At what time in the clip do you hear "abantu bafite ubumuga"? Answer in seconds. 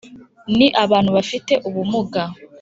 0.83-2.21